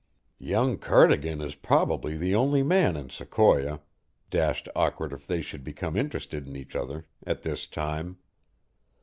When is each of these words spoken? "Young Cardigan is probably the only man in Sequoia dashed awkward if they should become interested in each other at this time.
"Young 0.39 0.79
Cardigan 0.79 1.41
is 1.41 1.53
probably 1.53 2.17
the 2.17 2.33
only 2.33 2.63
man 2.63 2.97
in 2.97 3.11
Sequoia 3.11 3.81
dashed 4.31 4.67
awkward 4.75 5.13
if 5.13 5.27
they 5.27 5.43
should 5.43 5.63
become 5.63 5.95
interested 5.95 6.47
in 6.47 6.55
each 6.55 6.75
other 6.75 7.05
at 7.23 7.43
this 7.43 7.67
time. 7.67 8.17